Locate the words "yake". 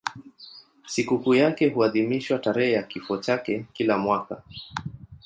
1.35-1.69